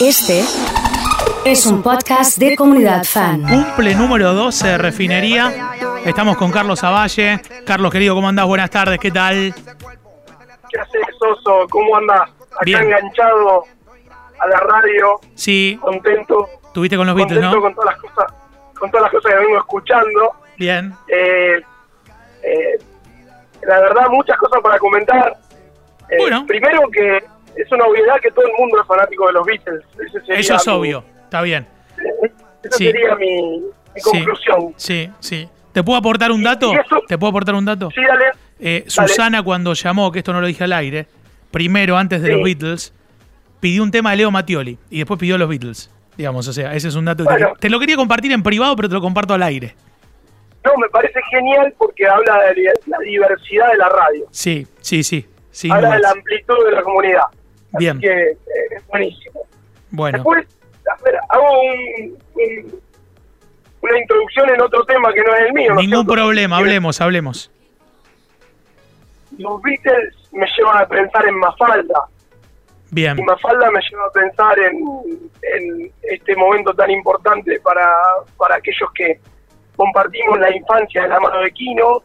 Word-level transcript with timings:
Este 0.00 0.42
es 1.44 1.66
un 1.66 1.82
podcast 1.82 2.38
de 2.38 2.56
comunidad 2.56 3.04
fan. 3.04 3.42
Cumple 3.42 3.94
número 3.94 4.32
12 4.34 4.68
de 4.68 4.78
Refinería. 4.78 5.72
Estamos 6.04 6.36
con 6.36 6.50
Carlos 6.50 6.82
Avalle. 6.84 7.40
Carlos, 7.66 7.90
querido, 7.92 8.14
¿cómo 8.14 8.28
andás? 8.28 8.46
Buenas 8.46 8.70
tardes, 8.70 8.98
¿qué 8.98 9.10
tal? 9.10 9.54
¿Qué 10.70 10.80
haces, 10.80 11.00
Soso? 11.18 11.66
¿Cómo 11.70 11.96
andás? 11.96 12.22
Acá 12.52 12.60
Bien. 12.64 12.82
enganchado 12.82 13.64
a 14.40 14.46
la 14.48 14.60
radio, 14.60 15.20
Sí, 15.34 15.78
contento. 15.80 16.48
tuviste 16.72 16.96
con 16.96 17.06
los 17.06 17.16
Beatles, 17.16 17.38
contento 17.42 17.56
¿no? 17.56 17.62
con 17.62 17.74
todas 17.74 17.94
las 17.94 18.00
cosas, 18.02 18.32
con 18.78 18.90
todas 18.90 19.02
las 19.04 19.12
cosas 19.12 19.32
que 19.32 19.38
vengo 19.38 19.58
escuchando. 19.58 20.32
Bien. 20.58 20.94
Eh, 21.08 21.60
eh, 22.42 22.78
la 23.66 23.80
verdad, 23.80 24.08
muchas 24.10 24.36
cosas 24.38 24.60
para 24.62 24.78
comentar. 24.78 25.36
Eh, 26.10 26.16
Bueno. 26.18 26.46
Primero 26.46 26.82
que 26.90 27.22
es 27.62 27.72
una 27.72 27.84
obviedad 27.86 28.14
que 28.22 28.30
todo 28.30 28.44
el 28.46 28.52
mundo 28.58 28.80
es 28.80 28.86
fanático 28.86 29.26
de 29.26 29.32
los 29.32 29.46
Beatles. 29.46 29.84
Eso 30.28 30.54
es 30.54 30.66
mi- 30.66 30.72
obvio, 30.72 31.04
está 31.24 31.42
bien. 31.42 31.66
Esa 32.62 32.76
Sí. 32.76 32.84
sería 32.86 33.14
mi, 33.16 33.62
conclusión. 34.02 34.74
sí, 34.76 35.10
sí. 35.20 35.48
¿Te 35.72 35.82
puedo 35.84 35.98
aportar 35.98 36.32
un 36.32 36.42
dato? 36.42 36.72
eso- 36.72 37.02
¿Te 37.06 37.16
puedo 37.18 37.30
aportar 37.30 37.54
un 37.54 37.64
dato? 37.64 37.90
Sí, 37.94 38.00
dale. 38.06 38.24
Eh, 38.60 38.84
Susana 38.88 39.42
cuando 39.42 39.72
llamó, 39.74 40.10
que 40.10 40.18
esto 40.18 40.32
no 40.32 40.40
lo 40.40 40.46
dije 40.46 40.64
al 40.64 40.72
aire, 40.72 41.06
primero 41.50 41.96
antes 41.96 42.20
de 42.22 42.28
Sí. 42.28 42.34
los 42.34 42.42
Beatles, 42.42 42.92
pidió 43.60 43.82
un 43.82 43.90
tema 43.90 44.10
de 44.12 44.16
Leo 44.18 44.30
Mattioli 44.30 44.78
y 44.90 44.98
después 44.98 45.18
pidió 45.20 45.38
los 45.38 45.48
Beatles. 45.48 45.90
Digamos, 46.16 46.48
o 46.48 46.52
sea, 46.52 46.74
ese 46.74 46.88
es 46.88 46.94
un 46.96 47.04
dato 47.04 47.24
que 47.24 47.30
Bueno. 47.30 47.52
te, 47.54 47.60
te 47.60 47.70
lo 47.70 47.78
quería 47.78 47.94
compartir 47.96 48.32
en 48.32 48.42
privado, 48.42 48.74
pero 48.74 48.88
te 48.88 48.94
lo 48.94 49.00
comparto 49.00 49.34
al 49.34 49.42
aire. 49.44 49.74
No, 50.64 50.72
me 50.76 50.88
parece 50.88 51.20
genial 51.30 51.72
porque 51.78 52.06
habla 52.08 52.40
de 52.54 52.72
la 52.86 52.98
diversidad 52.98 53.70
de 53.70 53.76
la 53.76 53.88
radio. 53.88 54.26
Sí, 54.32 54.66
sí, 54.80 55.02
sí. 55.04 55.24
habla 55.70 55.90
de 55.94 56.00
la 56.00 56.10
amplitud 56.10 56.64
de 56.66 56.72
la 56.72 56.82
comunidad. 56.82 57.22
Así 57.74 57.84
Bien. 57.84 58.00
que 58.00 58.08
eh, 58.30 58.36
es 58.76 58.86
buenísimo. 58.88 59.42
Bueno, 59.90 60.18
Después, 60.18 60.46
a 60.98 61.02
ver, 61.02 61.18
hago 61.28 61.60
un- 61.62 62.18
un- 62.34 62.80
una 63.80 63.98
introducción 63.98 64.50
en 64.50 64.60
otro 64.60 64.84
tema 64.84 65.12
que 65.12 65.22
no 65.22 65.34
es 65.34 65.40
el 65.46 65.52
mío. 65.52 65.74
¿no 65.74 65.80
es 65.80 65.88
ningún 65.88 66.06
problema, 66.06 66.56
hablemos, 66.58 67.00
hablemos. 67.00 67.50
Los 69.38 69.60
Beatles 69.62 70.14
me 70.32 70.46
llevan 70.56 70.78
a 70.82 70.86
pensar 70.88 71.26
en 71.28 71.34
Mafalda. 71.38 72.04
Bien, 72.90 73.18
Y 73.18 73.22
Mafalda 73.22 73.70
me 73.70 73.80
lleva 73.90 74.06
a 74.06 74.10
pensar 74.12 74.58
en, 74.58 74.78
en 75.42 75.92
este 76.02 76.34
momento 76.36 76.72
tan 76.72 76.90
importante 76.90 77.60
para, 77.60 77.86
para 78.38 78.56
aquellos 78.56 78.90
que 78.94 79.20
compartimos 79.76 80.38
la 80.40 80.54
infancia 80.54 81.02
de 81.02 81.08
la 81.08 81.20
mano 81.20 81.40
de 81.40 81.50
Kino 81.52 82.02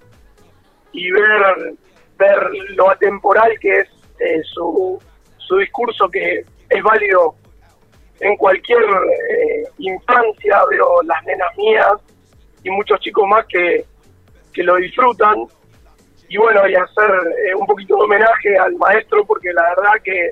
y 0.92 1.10
ver, 1.10 1.74
ver 2.20 2.50
lo 2.76 2.90
atemporal 2.92 3.58
que 3.60 3.80
es 3.80 3.88
eh, 4.20 4.42
su, 4.54 5.02
su 5.48 5.58
discurso 5.58 6.10
que 6.10 6.46
es 6.70 6.84
válido 6.84 7.36
en 8.20 8.36
cualquier 8.38 8.82
eh, 8.82 9.64
infancia, 9.80 10.62
veo 10.70 11.02
las 11.04 11.24
nenas 11.26 11.56
mías 11.58 11.94
y 12.64 12.70
muchos 12.70 13.00
chicos 13.02 13.28
más 13.28 13.46
que, 13.48 13.86
que 14.54 14.64
lo 14.64 14.76
disfrutan. 14.78 15.46
Y 16.30 16.38
bueno, 16.38 16.68
y 16.68 16.74
hacer 16.74 17.12
eh, 17.46 17.54
un 17.56 17.66
poquito 17.66 17.96
de 17.98 18.04
homenaje 18.04 18.58
al 18.58 18.76
maestro, 18.76 19.26
porque 19.26 19.52
la 19.54 19.64
verdad 19.76 19.92
que, 20.04 20.32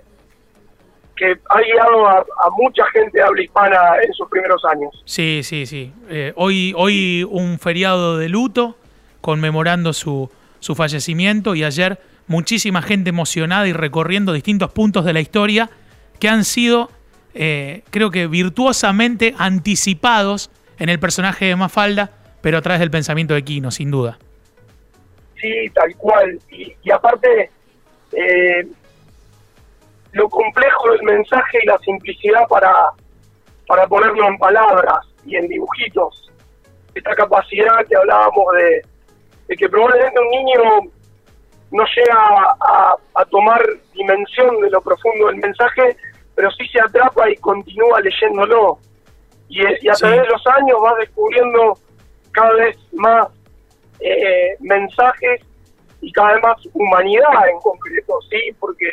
que 1.15 1.35
ha 1.49 1.61
guiado 1.61 2.07
a, 2.07 2.19
a 2.19 2.49
mucha 2.57 2.85
gente 2.87 3.19
de 3.19 3.23
habla 3.23 3.43
hispana 3.43 3.79
en 4.01 4.13
sus 4.13 4.27
primeros 4.29 4.63
años. 4.65 5.03
sí, 5.05 5.41
sí, 5.43 5.65
sí. 5.65 5.93
Eh, 6.09 6.33
hoy, 6.35 6.73
hoy 6.75 7.27
un 7.29 7.59
feriado 7.59 8.17
de 8.17 8.29
luto 8.29 8.77
conmemorando 9.19 9.93
su, 9.93 10.31
su 10.59 10.73
fallecimiento 10.73 11.53
y 11.53 11.63
ayer 11.63 11.99
muchísima 12.31 12.81
gente 12.81 13.09
emocionada 13.09 13.67
y 13.67 13.73
recorriendo 13.73 14.33
distintos 14.33 14.71
puntos 14.71 15.05
de 15.05 15.13
la 15.13 15.19
historia 15.19 15.69
que 16.19 16.29
han 16.29 16.45
sido, 16.45 16.89
eh, 17.33 17.83
creo 17.91 18.09
que 18.09 18.25
virtuosamente 18.27 19.35
anticipados 19.37 20.49
en 20.79 20.89
el 20.89 20.99
personaje 20.99 21.45
de 21.45 21.55
Mafalda, 21.55 22.09
pero 22.41 22.57
a 22.57 22.61
través 22.61 22.79
del 22.79 22.89
pensamiento 22.89 23.33
de 23.33 23.43
Kino, 23.43 23.69
sin 23.69 23.91
duda. 23.91 24.17
Sí, 25.39 25.69
tal 25.73 25.95
cual. 25.97 26.39
Y, 26.49 26.73
y 26.81 26.91
aparte, 26.91 27.51
eh, 28.13 28.65
lo 30.13 30.29
complejo 30.29 30.91
del 30.91 31.03
mensaje 31.03 31.59
y 31.61 31.65
la 31.65 31.77
simplicidad 31.79 32.47
para, 32.47 32.73
para 33.67 33.87
ponerlo 33.87 34.27
en 34.27 34.37
palabras 34.37 35.05
y 35.25 35.35
en 35.35 35.47
dibujitos. 35.47 36.31
Esta 36.95 37.13
capacidad 37.13 37.85
que 37.87 37.95
hablábamos 37.95 38.45
de 39.47 39.55
que 39.57 39.67
probablemente 39.67 40.17
un 40.19 40.29
niño 40.29 40.91
no 41.71 41.83
llega 41.95 42.15
a, 42.59 42.95
a 43.15 43.25
tomar 43.25 43.61
dimensión 43.93 44.59
de 44.61 44.69
lo 44.69 44.81
profundo 44.81 45.27
del 45.27 45.37
mensaje, 45.37 45.95
pero 46.35 46.51
sí 46.51 46.67
se 46.67 46.79
atrapa 46.81 47.29
y 47.29 47.35
continúa 47.37 47.99
leyéndolo. 48.01 48.79
Y, 49.49 49.61
y 49.85 49.89
a 49.89 49.95
Sí. 49.95 50.01
través 50.01 50.21
de 50.21 50.27
los 50.27 50.47
años 50.47 50.77
vas 50.81 50.95
descubriendo 50.97 51.77
cada 52.31 52.53
vez 52.53 52.77
más 52.93 53.27
eh, 53.99 54.55
mensajes 54.59 55.41
y 56.01 56.11
cada 56.11 56.33
vez 56.33 56.43
más 56.43 56.57
humanidad 56.73 57.49
en 57.49 57.59
concreto, 57.59 58.19
¿sí? 58.29 58.39
Porque 58.59 58.89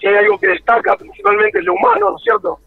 si 0.00 0.06
hay 0.06 0.16
algo 0.16 0.38
que 0.38 0.48
destaca 0.48 0.96
principalmente 0.96 1.58
es 1.58 1.64
lo 1.64 1.74
humano, 1.74 2.10
¿no 2.10 2.16
es 2.16 2.22
cierto? 2.22 2.58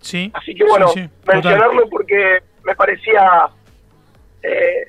Sí. 0.00 0.30
Así 0.34 0.54
que 0.54 0.64
bueno, 0.64 0.88
sí, 0.88 1.08
mencionarlo 1.26 1.88
porque 1.88 2.38
me 2.64 2.74
parecía 2.74 3.48
eh, 4.42 4.86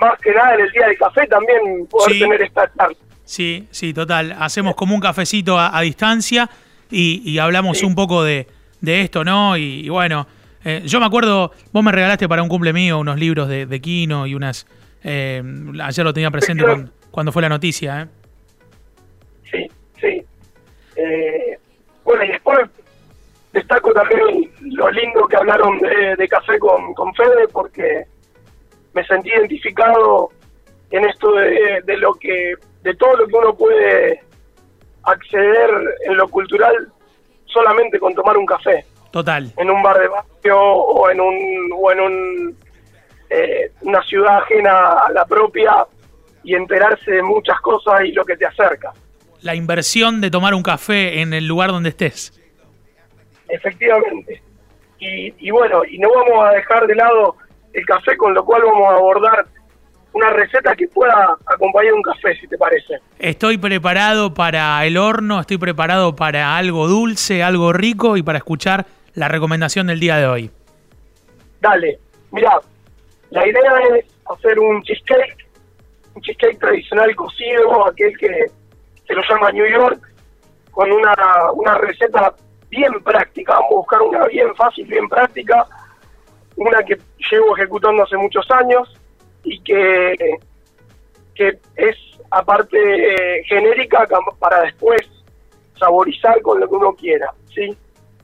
más 0.00 0.18
que 0.20 0.32
nada 0.32 0.54
en 0.54 0.60
el 0.60 0.72
día 0.72 0.86
del 0.86 0.98
café 0.98 1.26
también 1.26 1.86
poder 1.86 2.12
Sí. 2.12 2.20
tener 2.20 2.42
esta 2.42 2.70
charla. 2.76 2.96
Sí, 3.24 3.66
sí, 3.70 3.94
total. 3.94 4.36
Hacemos 4.38 4.74
como 4.74 4.94
un 4.94 5.00
cafecito 5.00 5.58
a, 5.58 5.76
a 5.76 5.80
distancia 5.80 6.48
y, 6.90 7.22
y 7.24 7.38
hablamos 7.38 7.78
Sí. 7.78 7.86
un 7.86 7.94
poco 7.94 8.22
de, 8.22 8.46
de 8.80 9.00
esto, 9.00 9.24
¿no? 9.24 9.56
Y, 9.56 9.86
y 9.86 9.88
bueno, 9.88 10.26
eh, 10.64 10.82
yo 10.84 11.00
me 11.00 11.06
acuerdo, 11.06 11.52
vos 11.72 11.82
me 11.84 11.92
regalaste 11.92 12.28
para 12.28 12.42
un 12.42 12.48
cumple 12.48 12.72
mío 12.72 12.98
unos 12.98 13.18
libros 13.18 13.48
de, 13.48 13.66
de 13.66 13.80
Kino 13.80 14.26
y 14.26 14.34
unas... 14.34 14.66
eh, 15.02 15.42
ayer 15.82 16.04
lo 16.04 16.12
tenía 16.12 16.30
presente 16.30 16.64
cuando, 16.64 16.90
cuando 17.10 17.32
fue 17.32 17.42
la 17.42 17.48
noticia, 17.48 18.02
¿eh? 18.02 18.06
Sí, 19.50 19.70
sí. 20.00 20.22
Eh, 20.96 21.58
bueno, 22.04 22.24
y 22.24 22.28
después 22.28 22.58
destaco 23.52 23.92
también 23.92 24.50
lo 24.62 24.90
lindo 24.90 25.26
que 25.28 25.36
hablaron 25.36 25.78
de, 25.78 26.16
de 26.16 26.28
café 26.28 26.58
con, 26.58 26.92
con 26.94 27.14
Fede, 27.14 27.48
porque 27.52 28.04
me 28.94 29.04
sentí 29.06 29.30
identificado 29.30 30.28
en 30.90 31.04
esto 31.06 31.32
de, 31.32 31.82
de 31.84 31.96
lo 31.98 32.14
que, 32.14 32.54
de 32.84 32.94
todo 32.96 33.16
lo 33.16 33.26
que 33.26 33.34
uno 33.34 33.54
puede 33.56 34.20
acceder 35.02 35.70
en 36.06 36.16
lo 36.16 36.28
cultural 36.28 36.92
solamente 37.46 37.98
con 37.98 38.14
tomar 38.14 38.36
un 38.36 38.46
café 38.46 38.84
Total. 39.10 39.50
en 39.56 39.70
un 39.70 39.82
bar 39.82 39.98
de 39.98 40.08
barrio 40.08 40.60
o 40.60 41.10
en 41.10 41.20
un 41.20 41.70
o 41.74 41.92
en 41.92 42.00
un, 42.00 42.58
eh, 43.30 43.70
una 43.80 44.02
ciudad 44.02 44.38
ajena 44.38 44.92
a 45.06 45.12
la 45.12 45.24
propia 45.24 45.86
y 46.42 46.54
enterarse 46.54 47.10
de 47.10 47.22
muchas 47.22 47.58
cosas 47.62 48.02
y 48.04 48.12
lo 48.12 48.24
que 48.24 48.36
te 48.36 48.44
acerca. 48.44 48.92
La 49.40 49.54
inversión 49.54 50.20
de 50.20 50.30
tomar 50.30 50.54
un 50.54 50.62
café 50.62 51.20
en 51.20 51.32
el 51.32 51.46
lugar 51.46 51.70
donde 51.70 51.88
estés. 51.88 52.38
Efectivamente. 53.48 54.42
Y, 54.98 55.32
y 55.38 55.50
bueno, 55.50 55.82
y 55.86 55.98
no 55.98 56.08
vamos 56.14 56.46
a 56.46 56.50
dejar 56.52 56.86
de 56.86 56.94
lado 56.96 57.36
el 57.72 57.84
café, 57.86 58.16
con 58.16 58.34
lo 58.34 58.44
cual 58.44 58.62
vamos 58.62 58.88
a 58.88 58.96
abordar 58.96 59.46
una 60.14 60.30
receta 60.30 60.74
que 60.76 60.86
pueda 60.88 61.36
acompañar 61.44 61.92
un 61.92 62.02
café, 62.02 62.36
si 62.40 62.46
te 62.46 62.56
parece. 62.56 63.00
Estoy 63.18 63.58
preparado 63.58 64.32
para 64.32 64.84
el 64.86 64.96
horno, 64.96 65.40
estoy 65.40 65.58
preparado 65.58 66.14
para 66.14 66.56
algo 66.56 66.86
dulce, 66.86 67.42
algo 67.42 67.72
rico 67.72 68.16
y 68.16 68.22
para 68.22 68.38
escuchar 68.38 68.86
la 69.14 69.26
recomendación 69.28 69.88
del 69.88 69.98
día 69.98 70.16
de 70.16 70.26
hoy. 70.26 70.50
Dale, 71.60 71.98
mira, 72.30 72.60
la 73.30 73.46
idea 73.46 73.72
es 73.96 74.06
hacer 74.32 74.58
un 74.58 74.82
cheesecake, 74.82 75.48
un 76.14 76.22
cheesecake 76.22 76.60
tradicional 76.60 77.14
cocido, 77.16 77.88
aquel 77.88 78.16
que 78.16 78.46
se 79.06 79.14
lo 79.14 79.22
llama 79.28 79.50
New 79.50 79.66
York, 79.66 80.00
con 80.70 80.92
una, 80.92 81.14
una 81.54 81.74
receta 81.78 82.32
bien 82.70 82.92
práctica. 83.02 83.54
Vamos 83.54 83.70
a 83.70 83.76
buscar 83.76 84.02
una 84.02 84.26
bien 84.26 84.54
fácil, 84.54 84.86
bien 84.86 85.08
práctica, 85.08 85.66
una 86.54 86.84
que 86.84 86.96
llevo 87.32 87.56
ejecutando 87.56 88.04
hace 88.04 88.16
muchos 88.16 88.48
años 88.52 88.96
y 89.44 89.60
que, 89.60 90.14
que 91.34 91.58
es 91.76 91.96
aparte 92.30 92.76
eh, 92.78 93.44
genérica 93.44 94.06
para 94.38 94.62
después 94.62 95.00
saborizar 95.78 96.40
con 96.42 96.60
lo 96.60 96.68
que 96.68 96.74
uno 96.74 96.94
quiera, 96.94 97.32
¿sí? 97.54 97.76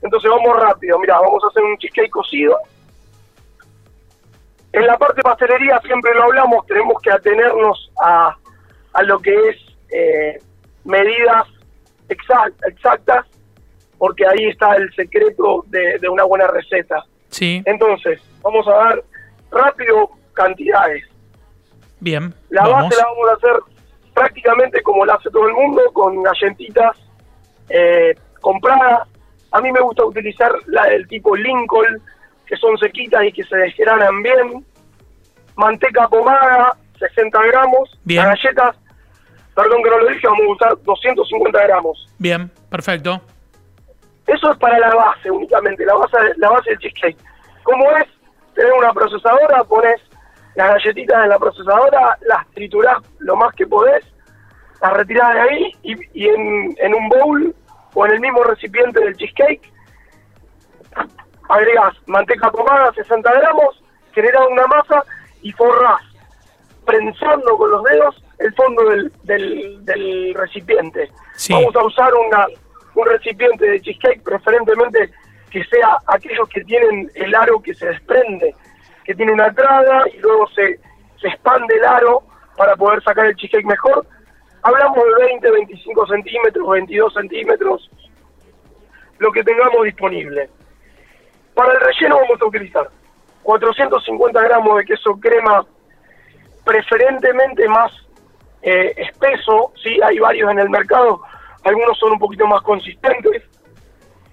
Entonces 0.03 0.31
vamos 0.31 0.57
rápido, 0.61 0.99
mira, 0.99 1.21
vamos 1.21 1.43
a 1.45 1.49
hacer 1.49 1.63
un 1.63 1.77
cheesecake 1.77 2.11
cocido. 2.11 2.59
En 4.73 4.87
la 4.87 4.97
parte 4.97 5.21
pastelería 5.23 5.81
siempre 5.85 6.15
lo 6.15 6.25
hablamos, 6.25 6.65
tenemos 6.67 7.01
que 7.03 7.11
atenernos 7.11 7.91
a, 8.03 8.37
a 8.93 9.03
lo 9.03 9.19
que 9.19 9.35
es 9.35 9.57
eh, 9.93 10.39
medidas 10.85 11.45
exact- 12.09 12.55
exactas, 12.67 13.27
porque 13.99 14.25
ahí 14.27 14.47
está 14.49 14.77
el 14.77 14.91
secreto 14.95 15.65
de, 15.67 15.99
de 15.99 16.09
una 16.09 16.25
buena 16.25 16.47
receta. 16.47 17.05
Sí, 17.29 17.63
Entonces, 17.67 18.21
vamos 18.43 18.67
a 18.69 18.73
dar 18.73 19.05
rápido 19.51 20.11
cantidades. 20.43 21.05
bien. 22.01 22.35
La 22.49 22.63
vamos. 22.63 22.91
base 22.91 22.97
la 22.97 23.09
vamos 23.09 23.31
a 23.31 23.35
hacer 23.35 23.81
prácticamente 24.15 24.83
como 24.83 25.05
la 25.05 25.15
hace 25.15 25.31
todo 25.31 25.47
el 25.49 25.55
mundo, 25.55 25.83
con 25.93 26.23
galletitas 26.23 26.97
eh, 27.69 28.15
compradas, 28.41 29.09
A 29.53 29.61
mí 29.61 29.71
me 29.73 29.81
gusta 29.81 30.05
utilizar 30.05 30.53
la 30.67 30.85
del 30.87 31.07
tipo 31.09 31.35
Lincoln, 31.37 32.01
que 32.47 32.57
son 32.57 32.77
sequitas 32.79 33.25
y 33.25 33.33
que 33.33 33.45
se 33.45 33.57
desgranan 33.57 34.23
bien. 34.23 34.65
Manteca 35.57 36.09
pomada, 36.09 36.77
60 36.99 37.43
gramos. 37.47 37.99
Bien. 38.05 38.25
Las 38.25 38.41
galletas, 38.43 38.77
perdón 39.55 39.83
que 39.83 39.91
no 39.91 39.99
lo 39.99 40.07
dije, 40.09 40.27
vamos 40.27 40.47
a 40.47 40.53
usar 40.53 40.83
250 40.83 41.67
gramos. 41.67 42.07
Bien, 42.19 42.51
perfecto. 42.69 43.21
Eso 44.27 44.53
es 44.53 44.59
para 44.59 44.79
la 44.79 44.95
base 44.95 45.31
únicamente, 45.31 45.85
la 45.85 45.95
base, 45.95 46.17
la 46.37 46.51
base 46.51 46.71
del 46.71 46.79
cheesecake. 46.79 47.19
¿Cómo 47.65 47.85
es? 47.97 48.07
Tenés 48.55 48.73
una 48.79 48.93
procesadora, 48.93 49.65
pones 49.65 50.01
las 50.55 50.69
galletitas 50.75 51.23
en 51.23 51.29
la 51.29 51.39
procesadora, 51.39 52.19
las 52.23 52.47
triturás 52.51 52.99
lo 53.19 53.37
más 53.37 53.55
que 53.55 53.67
podés, 53.67 54.05
las 54.81 54.93
retirás 54.93 55.35
de 55.35 55.41
ahí 55.41 55.73
y, 55.83 55.95
y 56.15 56.29
en, 56.29 56.75
en 56.79 56.95
un 56.95 57.09
bowl 57.09 57.55
o 57.95 58.07
en 58.07 58.13
el 58.13 58.21
mismo 58.21 58.43
recipiente 58.45 59.01
del 59.01 59.17
cheesecake 59.17 59.71
agregás 61.51 61.95
manteca 62.07 62.51
pomada, 62.51 62.93
60 62.93 63.33
gramos, 63.33 63.83
generás 64.13 64.43
una 64.51 64.67
masa 64.67 65.05
y 65.43 65.53
forrás, 65.53 66.03
prensando 66.87 67.57
con 67.57 67.71
los 67.71 67.83
dedos 67.85 68.25
el 68.39 68.55
fondo 68.55 68.85
del, 68.91 69.13
del, 69.25 69.85
del 69.85 70.35
recipiente. 70.35 71.11
Sí. 71.35 71.53
Vamos 71.53 71.77
a 71.77 71.85
usar 71.85 72.13
una, 72.15 72.47
un 72.95 73.07
recipiente 73.07 73.69
de 73.69 73.81
cheesecake, 73.81 74.23
preferentemente 74.23 75.11
que 75.51 75.65
sea 75.65 75.99
aquellos 76.07 76.49
que 76.49 76.63
tienen 76.63 77.11
el 77.15 77.35
aro 77.35 77.61
que 77.61 77.75
se 77.75 77.87
desprende, 77.87 78.55
que 79.05 79.15
tiene 79.15 79.33
una 79.33 79.47
entrada 79.47 80.03
y 80.13 80.19
luego 80.19 80.49
se, 80.49 80.79
se 81.21 81.29
expande 81.29 81.75
el 81.77 81.85
aro 81.85 82.23
para 82.57 82.77
poder 82.77 83.03
sacar 83.03 83.27
el 83.27 83.37
cheesecake 83.37 83.67
mejor. 83.67 84.07
Hablamos 84.63 84.97
de 84.97 85.25
20, 85.27 85.51
25 85.51 86.07
centímetros, 86.07 86.69
22 86.69 87.15
centímetros, 87.15 87.91
lo 89.19 89.33
que 89.33 89.43
tengamos 89.43 89.85
disponible. 89.85 90.51
Para 91.55 91.73
el 91.73 91.81
relleno 91.81 92.17
vamos 92.17 92.41
a 92.41 92.47
utilizar 92.47 92.91
450 93.43 94.43
gramos 94.43 94.79
de 94.79 94.85
queso 94.85 95.19
crema, 95.19 95.65
preferentemente 96.65 97.67
más 97.69 97.93
eh, 98.63 98.93
espeso, 98.97 99.73
sí, 99.83 99.99
hay 100.03 100.19
varios 100.19 100.51
en 100.51 100.59
el 100.59 100.69
mercado, 100.69 101.23
algunos 101.65 101.99
son 101.99 102.13
un 102.13 102.19
poquito 102.19 102.47
más 102.47 102.63
consistentes, 102.63 103.43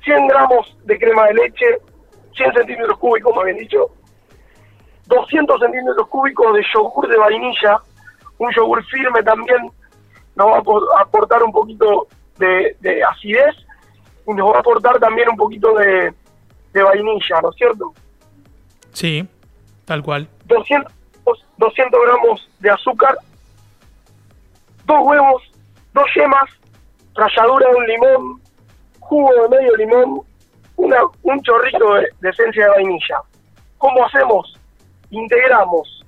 100 0.03 0.27
gramos 0.27 0.77
de 0.83 0.99
crema 0.99 1.27
de 1.27 1.33
leche, 1.35 1.65
100 2.35 2.53
centímetros 2.53 2.97
cúbicos, 2.97 3.31
como 3.31 3.41
habían 3.41 3.57
dicho, 3.57 3.91
200 5.07 5.59
centímetros 5.59 6.07
cúbicos 6.07 6.53
de 6.53 6.63
yogur 6.73 7.07
de 7.07 7.17
vainilla, 7.17 7.79
un 8.37 8.51
yogur 8.55 8.83
firme 8.85 9.23
también 9.23 9.71
nos 10.35 10.47
va 10.47 10.57
a 10.57 10.61
apor- 10.61 10.87
a 10.97 11.01
aportar 11.01 11.41
un 11.43 11.51
poquito 11.51 12.07
de, 12.37 12.75
de 12.81 13.03
acidez 13.03 13.55
y 14.27 14.33
nos 14.33 14.51
va 14.51 14.57
a 14.57 14.59
aportar 14.59 14.99
también 14.99 15.29
un 15.29 15.37
poquito 15.37 15.73
de, 15.75 16.13
de 16.73 16.83
vainilla, 16.83 17.41
¿no 17.41 17.49
es 17.49 17.55
cierto? 17.55 17.93
Sí, 18.91 19.27
tal 19.85 20.03
cual. 20.03 20.27
200, 20.45 20.91
200 21.57 21.99
gramos 22.05 22.49
de 22.59 22.69
azúcar, 22.69 23.17
dos 24.85 24.99
huevos, 25.01 25.43
dos 25.93 26.05
yemas, 26.15 26.49
ralladura 27.15 27.69
de 27.69 27.75
un 27.75 27.87
limón, 27.87 28.41
jugo 28.99 29.33
de 29.33 29.49
medio 29.57 29.75
limón, 29.77 30.21
una, 30.75 30.97
un 31.23 31.41
chorrito 31.41 31.93
de, 31.95 32.07
de 32.19 32.29
esencia 32.29 32.65
de 32.65 32.69
vainilla. 32.71 33.21
¿Cómo 33.77 34.05
hacemos? 34.05 34.56
Integramos 35.09 36.03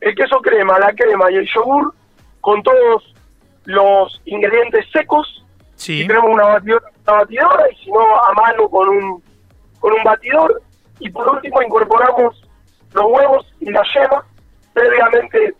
el 0.00 0.14
queso 0.14 0.38
crema, 0.40 0.78
la 0.78 0.92
crema 0.92 1.30
y 1.30 1.36
el 1.36 1.48
yogur 1.54 1.94
con 2.40 2.62
todos 2.62 3.14
los 3.64 4.20
ingredientes 4.26 4.86
secos. 4.92 5.44
Sí, 5.76 6.02
y 6.02 6.06
tenemos 6.06 6.30
una 6.30 6.44
batidora, 6.44 6.90
una 7.06 7.16
batidora 7.18 7.70
y 7.70 7.76
si 7.76 7.90
no 7.90 8.00
a 8.00 8.32
mano 8.32 8.68
con 8.68 8.88
un 8.88 9.22
con 9.80 9.92
un 9.92 10.04
batidor. 10.04 10.62
Y 11.00 11.10
por 11.10 11.28
último 11.28 11.62
incorporamos 11.62 12.42
los 12.92 13.04
huevos 13.06 13.46
y 13.60 13.70
la 13.70 13.82
yema 13.94 14.24
previamente 14.72 15.54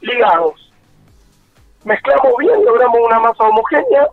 ligados. 0.00 0.72
Mezclamos 1.84 2.32
bien 2.38 2.64
logramos 2.64 2.98
una 3.04 3.18
masa 3.18 3.44
homogénea. 3.44 4.06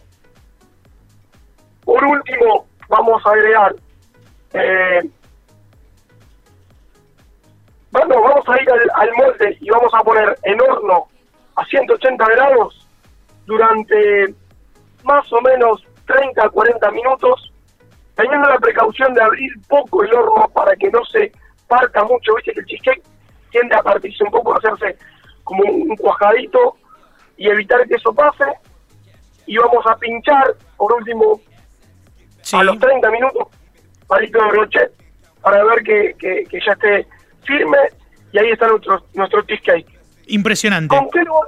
Por 1.86 2.04
último 2.04 2.66
vamos 2.88 3.26
a 3.26 3.32
agregar 3.32 3.76
eh, 4.54 5.10
bueno, 7.92 8.22
vamos 8.22 8.48
a 8.48 8.62
ir 8.62 8.70
al, 8.72 8.92
al 8.96 9.14
molde 9.16 9.58
y 9.60 9.70
vamos 9.70 9.92
a 9.94 10.04
poner 10.04 10.38
en 10.44 10.62
horno 10.62 11.08
a 11.56 11.66
180 11.66 12.26
grados 12.26 12.88
durante 13.46 14.34
más 15.04 15.32
o 15.34 15.42
menos 15.42 15.84
30 16.06 16.46
a 16.46 16.50
40 16.50 16.92
minutos, 16.92 17.52
teniendo 18.16 18.50
la 18.50 18.58
precaución 18.60 19.14
de 19.14 19.22
abrir 19.22 19.52
poco 19.68 20.04
el 20.04 20.14
horno 20.14 20.48
para 20.50 20.76
que 20.76 20.90
no 20.90 21.04
se 21.06 21.32
parta 21.68 22.04
mucho, 22.04 22.36
viste 22.36 22.54
que 22.54 22.60
el 22.60 22.66
cheesecake 22.66 23.04
tiende 23.52 23.76
a 23.76 23.84
partirse 23.84 24.24
un 24.24 24.32
poco, 24.32 24.54
a 24.54 24.58
hacerse 24.58 24.98
como 25.44 25.64
un, 25.64 25.96
cuajadito 25.96 26.76
y 27.38 27.48
evitar 27.50 27.88
que 27.88 27.96
eso 27.96 28.14
pase. 28.14 28.46
Y 29.46 29.58
vamos 29.58 29.86
a 29.88 29.96
pinchar, 29.98 30.56
por 30.78 30.94
último, 30.94 31.42
sí. 32.42 32.56
a 32.56 32.64
los 32.64 32.78
30 32.78 33.10
minutos, 33.10 33.48
palito 34.08 34.44
de 34.44 34.50
brochet, 34.50 34.92
para 35.42 35.64
ver 35.64 35.84
que, 35.84 36.16
que, 36.20 36.44
que 36.44 36.60
ya 36.64 36.74
esté 36.74 37.08
firme 37.46 37.78
y 38.32 38.40
ahí 38.40 38.52
está 38.52 38.68
nuestro, 38.68 39.04
nuestro 39.14 39.42
cheesecake. 39.44 39.88
Impresionante. 40.28 40.96
¿Con 40.96 41.10
qué, 41.10 41.24
lo, 41.24 41.42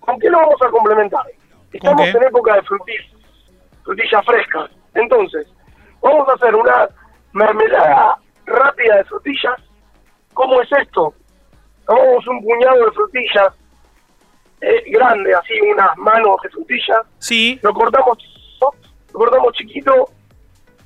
¿Con 0.00 0.18
qué 0.18 0.28
lo 0.28 0.38
vamos 0.38 0.62
a 0.62 0.68
complementar? 0.68 1.24
Estamos 1.72 2.06
en 2.06 2.22
época 2.22 2.54
de 2.54 2.62
frutillas, 2.62 3.06
frutillas 3.84 4.24
frescas. 4.24 4.70
Entonces, 4.94 5.46
vamos 6.00 6.28
a 6.28 6.32
hacer 6.32 6.54
una 6.54 6.88
mermelada 7.32 8.18
rápida 8.46 8.96
de 8.96 9.04
frutillas. 9.04 9.54
¿Cómo 10.34 10.60
es 10.62 10.68
esto? 10.72 11.14
Tomamos 11.86 12.26
un 12.26 12.42
puñado 12.42 12.84
de 12.84 12.92
frutillas 12.92 13.54
eh, 14.60 14.82
grande, 14.90 15.34
así 15.34 15.60
unas 15.60 15.96
manos 15.96 16.36
de 16.42 16.50
frutillas. 16.50 17.02
Sí, 17.18 17.58
Lo 17.62 17.72
cortamos, 17.72 18.18
lo 18.60 18.72
cortamos 19.12 19.52
chiquito. 19.54 20.08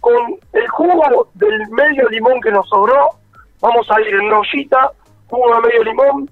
Con 0.00 0.36
el 0.52 0.68
jugo 0.68 1.28
del 1.34 1.68
medio 1.70 2.08
limón 2.08 2.40
que 2.40 2.50
nos 2.50 2.68
sobró, 2.68 3.10
vamos 3.62 3.86
a 3.90 4.00
ir 4.00 4.08
en 4.08 4.20
una 4.26 4.40
ollita, 4.40 4.92
jugo 5.28 5.54
de 5.54 5.60
medio 5.62 5.84
limón, 5.84 6.30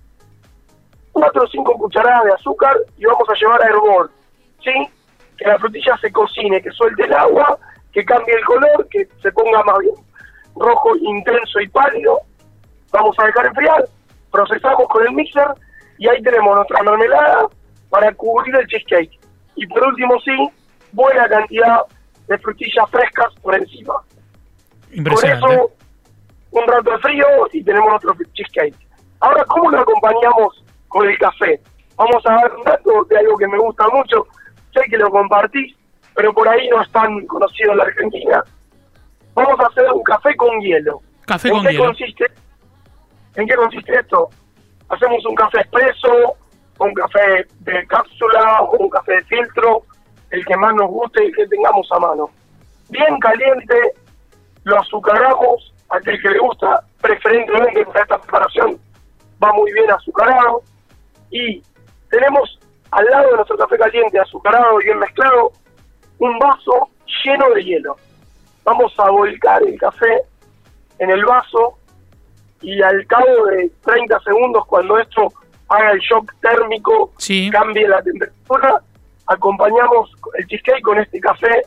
cuatro 1.12 1.44
o 1.44 1.48
cinco 1.48 1.72
cucharadas 1.74 2.24
de 2.24 2.32
azúcar 2.32 2.76
y 2.98 3.06
vamos 3.06 3.26
a 3.28 3.34
llevar 3.34 3.62
a 3.62 3.68
hervor, 3.68 4.10
¿sí? 4.62 4.72
Que 5.38 5.46
la 5.46 5.58
frutilla 5.58 5.96
se 5.98 6.12
cocine, 6.12 6.60
que 6.60 6.70
suelte 6.72 7.04
el 7.04 7.14
agua, 7.14 7.58
que 7.92 8.04
cambie 8.04 8.34
el 8.34 8.44
color, 8.44 8.86
que 8.90 9.08
se 9.22 9.32
ponga 9.32 9.62
más 9.62 9.78
bien 9.78 9.94
rojo 10.56 10.96
intenso 10.96 11.60
y 11.60 11.68
pálido. 11.68 12.20
Vamos 12.92 13.16
a 13.18 13.26
dejar 13.26 13.46
enfriar, 13.46 13.84
procesamos 14.30 14.88
con 14.88 15.06
el 15.06 15.12
mixer 15.14 15.48
y 15.98 16.08
ahí 16.08 16.20
tenemos 16.22 16.56
nuestra 16.56 16.82
mermelada 16.82 17.46
para 17.88 18.12
cubrir 18.14 18.56
el 18.56 18.66
cheesecake. 18.66 19.18
Y 19.54 19.66
por 19.68 19.86
último, 19.86 20.18
sí, 20.20 20.50
buena 20.92 21.28
cantidad 21.28 21.82
de 22.26 22.38
frutillas 22.38 22.90
frescas 22.90 23.32
por 23.40 23.54
encima. 23.54 23.94
Por 25.04 25.24
eso, 25.24 25.70
un 26.50 26.66
rato 26.66 26.90
de 26.90 26.98
frío 26.98 27.26
y 27.52 27.62
tenemos 27.62 28.02
nuestro 28.02 28.14
cheesecake. 28.34 28.74
Ahora, 29.20 29.44
¿cómo 29.44 29.70
lo 29.70 29.80
acompañamos 29.80 30.64
con 30.88 31.08
el 31.08 31.18
café? 31.18 31.60
Vamos 31.96 32.22
a 32.26 32.32
dar 32.32 32.56
un 32.56 32.64
dato 32.64 33.04
de 33.04 33.18
algo 33.18 33.36
que 33.36 33.46
me 33.46 33.58
gusta 33.58 33.86
mucho. 33.88 34.26
Sé 34.72 34.80
que 34.88 34.96
lo 34.96 35.10
compartís, 35.10 35.76
pero 36.14 36.32
por 36.32 36.48
ahí 36.48 36.68
no 36.68 36.80
es 36.82 36.90
tan 36.90 37.26
conocido 37.26 37.72
en 37.72 37.78
la 37.78 37.84
Argentina. 37.84 38.44
Vamos 39.34 39.60
a 39.60 39.66
hacer 39.66 39.90
un 39.92 40.02
café 40.02 40.34
con 40.36 40.60
hielo. 40.60 41.00
Café 41.26 41.48
¿En 41.48 41.54
con 41.54 41.66
qué 41.66 41.72
hielo. 41.72 41.84
consiste? 41.84 42.26
¿En 43.36 43.46
qué 43.46 43.54
consiste 43.54 43.92
esto? 43.94 44.30
Hacemos 44.88 45.24
un 45.26 45.34
café 45.34 45.60
expreso, 45.60 46.34
un 46.78 46.94
café 46.94 47.46
de 47.60 47.86
cápsula 47.86 48.62
un 48.78 48.88
café 48.88 49.12
de 49.12 49.24
filtro, 49.24 49.82
el 50.30 50.44
que 50.44 50.56
más 50.56 50.74
nos 50.74 50.88
guste 50.88 51.24
y 51.24 51.32
que 51.32 51.46
tengamos 51.46 51.86
a 51.92 51.98
mano. 51.98 52.30
Bien 52.88 53.18
caliente, 53.20 53.94
lo 54.64 54.80
azucaramos, 54.80 55.69
aquel 55.90 56.20
que 56.22 56.28
le 56.30 56.38
gusta, 56.38 56.80
preferentemente 57.00 57.84
para 57.86 58.02
esta 58.02 58.18
preparación 58.18 58.78
va 59.42 59.52
muy 59.52 59.72
bien 59.72 59.90
azucarado. 59.90 60.62
Y 61.30 61.62
tenemos 62.10 62.58
al 62.90 63.04
lado 63.06 63.30
de 63.30 63.36
nuestro 63.36 63.56
café 63.56 63.78
caliente, 63.78 64.18
azucarado 64.18 64.80
y 64.80 64.84
bien 64.84 64.98
mezclado, 64.98 65.52
un 66.18 66.38
vaso 66.38 66.88
lleno 67.24 67.50
de 67.50 67.64
hielo. 67.64 67.96
Vamos 68.64 68.92
a 68.98 69.10
volcar 69.10 69.62
el 69.62 69.78
café 69.78 70.22
en 70.98 71.10
el 71.10 71.24
vaso 71.24 71.78
y 72.60 72.82
al 72.82 73.06
cabo 73.06 73.46
de 73.46 73.70
30 73.84 74.20
segundos, 74.20 74.66
cuando 74.66 74.98
esto 74.98 75.32
haga 75.68 75.92
el 75.92 76.00
shock 76.00 76.32
térmico, 76.40 77.12
Sí. 77.16 77.48
cambie 77.50 77.88
la 77.88 78.02
temperatura, 78.02 78.82
acompañamos 79.26 80.12
el 80.34 80.46
cheesecake 80.46 80.82
con 80.82 80.98
este 80.98 81.20
café 81.20 81.62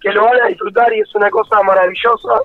que 0.00 0.10
lo 0.12 0.24
van 0.24 0.40
a 0.42 0.46
disfrutar 0.46 0.92
y 0.94 1.00
es 1.00 1.14
una 1.14 1.28
cosa 1.30 1.60
maravillosa 1.62 2.40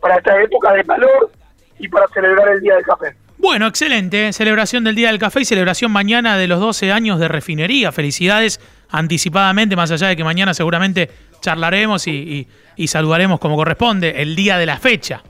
para 0.00 0.16
esta 0.16 0.40
época 0.42 0.72
de 0.72 0.84
calor 0.84 1.30
y 1.78 1.88
para 1.88 2.06
celebrar 2.08 2.48
el 2.48 2.60
Día 2.60 2.74
del 2.76 2.84
Café. 2.84 3.14
Bueno, 3.38 3.66
excelente. 3.68 4.32
Celebración 4.32 4.82
del 4.84 4.94
Día 4.96 5.08
del 5.08 5.18
Café 5.18 5.40
y 5.40 5.44
celebración 5.44 5.92
mañana 5.92 6.36
de 6.36 6.48
los 6.48 6.58
12 6.60 6.90
años 6.92 7.20
de 7.20 7.28
refinería. 7.28 7.92
Felicidades 7.92 8.60
anticipadamente, 8.90 9.76
más 9.76 9.90
allá 9.92 10.08
de 10.08 10.16
que 10.16 10.24
mañana 10.24 10.54
seguramente 10.54 11.08
charlaremos 11.40 12.06
y, 12.08 12.10
y- 12.10 12.48
y 12.76 12.88
saludaremos 12.88 13.38
como 13.38 13.54
corresponde 13.56 14.22
el 14.22 14.34
día 14.34 14.58
de 14.58 14.66
la 14.66 14.76
fecha. 14.78 15.22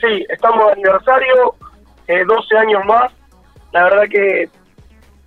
Sí, 0.00 0.24
estamos 0.28 0.66
de 0.66 0.72
aniversario, 0.72 1.54
eh, 2.08 2.24
12 2.26 2.56
años 2.58 2.84
más. 2.84 3.12
La 3.72 3.84
verdad 3.84 4.04
que 4.10 4.48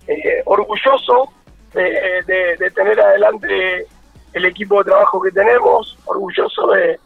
eh, 0.06 0.42
orgulloso 0.44 1.32
de, 1.72 1.82
de- 2.26 2.56
de 2.58 2.70
tener 2.72 3.00
adelante 3.00 3.86
el 4.32 4.44
equipo 4.44 4.82
de 4.82 4.90
trabajo 4.90 5.20
que 5.22 5.30
tenemos, 5.30 5.96
orgulloso 6.04 6.66
de, 6.68 6.98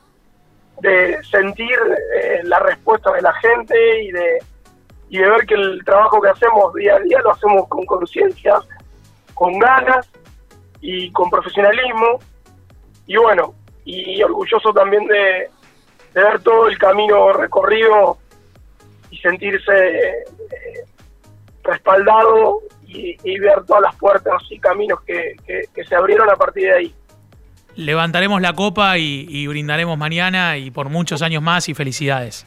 de 0.81 1.23
sentir 1.25 1.77
eh, 2.17 2.41
la 2.45 2.59
respuesta 2.59 3.13
de 3.13 3.23
la 3.23 3.33
gente 3.35 4.03
y 4.03 4.11
de, 4.13 4.39
y 5.09 5.19
de 5.19 5.29
ver 5.31 5.47
que 5.47 5.55
el 5.55 5.85
trabajo 5.85 6.21
que 6.21 6.29
hacemos 6.31 6.75
día 6.75 6.97
a 6.97 7.01
día 7.01 7.21
lo 7.23 7.31
hacemos 7.33 7.69
con 7.69 7.85
conciencia, 7.87 8.59
con 9.35 9.59
ganas 9.59 10.09
y 10.81 11.11
con 11.13 11.31
profesionalismo. 11.31 12.19
Y 13.07 13.17
bueno, 13.17 13.55
y 13.85 14.23
orgulloso 14.23 14.73
también 14.73 15.07
de, 15.07 15.49
de 16.15 16.23
ver 16.23 16.41
todo 16.43 16.67
el 16.69 16.79
camino 16.79 17.33
recorrido 17.33 18.19
y 19.11 19.19
sentirse 19.19 19.99
eh, 19.99 20.25
respaldado 21.63 22.61
y, 22.87 23.39
ver 23.39 23.65
todas 23.65 23.83
las 23.83 23.97
puertas 23.97 24.43
y 24.51 24.59
caminos 24.61 25.01
que- 25.03 25.35
que 25.75 25.85
se 25.85 25.95
abrieron 25.97 26.31
a 26.31 26.37
partir 26.37 26.65
de 26.65 26.73
ahí. 26.73 26.95
Levantaremos 27.77 28.41
la 28.41 28.53
copa 28.53 28.99
y, 28.99 29.27
y 29.29 29.47
brindaremos 29.47 29.99
mañana 29.99 30.57
y 30.57 30.71
por 30.71 30.89
muchos 30.89 31.23
años 31.23 31.43
más 31.43 31.69
y 31.69 31.75
felicidades. 31.75 32.47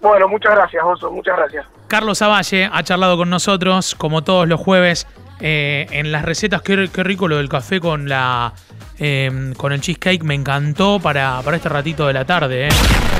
Bueno, 0.00 0.28
muchas 0.28 0.54
gracias, 0.54 0.82
Oso, 0.84 1.10
muchas 1.10 1.36
gracias. 1.36 1.66
Carlos 1.88 2.20
Avalle 2.20 2.68
ha 2.70 2.82
charlado 2.82 3.16
con 3.16 3.30
nosotros, 3.30 3.94
como 3.94 4.22
todos 4.22 4.46
los 4.46 4.60
jueves, 4.60 5.06
eh, 5.40 5.86
en 5.90 6.12
las 6.12 6.24
recetas. 6.24 6.60
Qué, 6.62 6.90
qué 6.92 7.02
rico 7.04 7.26
lo 7.28 7.36
del 7.38 7.48
café 7.48 7.80
con 7.80 8.08
la 8.08 8.52
eh, 8.98 9.52
con 9.56 9.72
el 9.72 9.80
cheesecake. 9.80 10.22
Me 10.22 10.34
encantó 10.34 11.00
para, 11.00 11.40
para 11.42 11.56
este 11.56 11.68
ratito 11.68 12.06
de 12.06 12.12
la 12.12 12.24
tarde. 12.24 12.68
eh. 12.68 13.13